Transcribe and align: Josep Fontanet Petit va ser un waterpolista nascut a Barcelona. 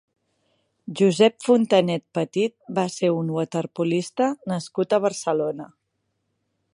Josep 0.99 1.35
Fontanet 1.47 2.03
Petit 2.19 2.55
va 2.79 2.87
ser 2.95 3.11
un 3.17 3.29
waterpolista 3.35 4.31
nascut 4.53 4.97
a 4.99 5.03
Barcelona. 5.07 5.69